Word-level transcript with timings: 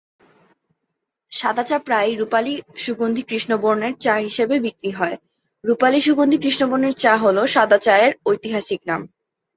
সাদা 1.31 1.63
চা 1.63 1.77
প্রায়ই 1.79 2.15
রূপালি-সুগন্ধি 2.15 3.21
কৃষ্ণ 3.21 3.57
বর্ণের 3.57 3.93
চা 3.97 4.15
হিসেবে 4.17 4.55
বিক্রি 4.59 4.89
হয়। 4.89 5.15
রূপালি-সুগন্ধি 5.63 6.37
কৃষ্ণ 6.37 6.61
বর্ণের 6.67 6.93
চা 6.93 7.13
হলো 7.17 7.41
সাদা 7.47 7.77
চা 7.77 7.97
এর 7.97 8.13
ঐতিহাসিক 8.25 8.81
নাম। 8.85 9.01